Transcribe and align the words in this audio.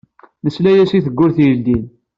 Nesla-yas 0.45 0.91
i 0.97 0.99
tewwurt 1.05 1.37
i 1.39 1.43
yeldin. 1.45 1.83